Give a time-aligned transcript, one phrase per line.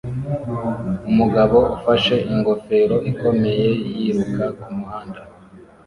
[1.09, 5.21] Umugabo ufashe ingofero ikomeye yiruka kumuhanda